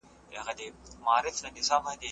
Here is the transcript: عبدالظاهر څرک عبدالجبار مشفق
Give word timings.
عبدالظاهر 0.41 1.25
څرک 1.37 1.47
عبدالجبار 1.47 1.81
مشفق 1.85 2.01